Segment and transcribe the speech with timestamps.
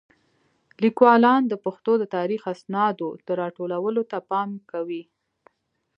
[0.83, 5.03] لیکوالان د پښتو د تاریخي اسنادو د راټولولو ته پام نه کوي.